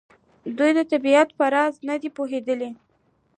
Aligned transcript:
دوی 0.57 0.71
د 0.77 0.79
طبیعت 0.91 1.29
په 1.37 1.45
راز 1.53 1.73
نه 1.89 1.95
دي 2.01 2.09
پوهېدلي. 2.17 2.71